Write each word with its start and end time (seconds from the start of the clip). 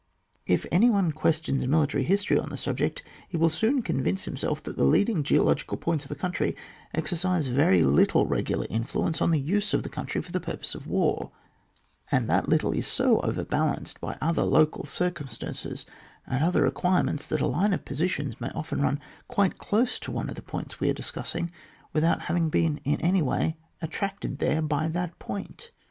If 0.47 0.65
any 0.71 0.89
one 0.89 1.11
questions 1.11 1.67
military 1.67 2.03
history 2.03 2.39
on 2.39 2.49
the 2.49 2.57
subject, 2.57 3.03
he 3.29 3.37
will 3.37 3.51
soon 3.51 3.83
con 3.83 4.01
vince 4.01 4.25
liimseK 4.25 4.63
that 4.63 4.75
the 4.75 4.83
leading 4.83 5.21
geological 5.21 5.77
points 5.77 6.05
of 6.05 6.09
a 6.09 6.15
country 6.15 6.55
exercise 6.91 7.49
very 7.49 7.83
little 7.83 8.25
regular 8.25 8.65
influence 8.67 9.21
on 9.21 9.29
the 9.29 9.39
use 9.39 9.75
of 9.75 9.83
the 9.83 9.89
country 9.93 10.19
for 10.23 10.31
the 10.31 10.39
purposes 10.39 10.73
of 10.73 10.87
war, 10.87 11.29
and 12.11 12.27
that 12.27 12.49
little 12.49 12.71
is 12.71 12.87
so 12.87 13.19
over 13.21 13.45
balanced 13.45 14.01
by 14.01 14.17
other 14.19 14.41
local 14.41 14.87
circumstances, 14.87 15.85
and 16.25 16.43
other 16.43 16.63
require 16.63 17.03
ments, 17.03 17.27
that 17.27 17.39
a 17.39 17.45
line 17.45 17.71
of 17.71 17.85
positions 17.85 18.41
may 18.41 18.49
often 18.55 18.81
run 18.81 18.99
quite 19.27 19.59
close 19.59 19.99
to 19.99 20.09
one 20.11 20.29
of 20.29 20.35
the 20.35 20.41
points 20.41 20.79
we 20.79 20.89
are 20.89 20.93
discussing 20.93 21.51
without 21.93 22.21
having 22.21 22.49
been 22.49 22.79
in 22.83 22.99
any 23.01 23.21
way 23.21 23.55
attracted 23.83 24.39
there 24.39 24.63
by 24.63 24.87
that 24.87 25.19
point. 25.19 25.69